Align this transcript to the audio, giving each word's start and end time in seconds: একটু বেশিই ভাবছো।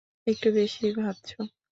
একটু 0.27 0.47
বেশিই 0.53 0.93
ভাবছো। 0.97 1.39